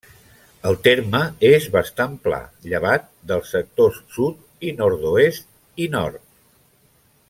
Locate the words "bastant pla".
1.75-2.39